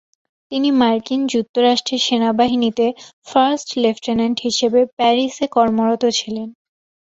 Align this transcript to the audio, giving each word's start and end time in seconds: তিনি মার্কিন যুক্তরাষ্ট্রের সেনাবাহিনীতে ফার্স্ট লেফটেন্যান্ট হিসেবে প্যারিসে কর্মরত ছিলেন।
তিনি 0.51 0.69
মার্কিন 0.81 1.21
যুক্তরাষ্ট্রের 1.27 2.01
সেনাবাহিনীতে 2.07 2.85
ফার্স্ট 3.27 3.69
লেফটেন্যান্ট 3.77 4.37
হিসেবে 4.39 4.79
প্যারিসে 4.97 5.45
কর্মরত 5.55 6.03
ছিলেন। 6.19 6.47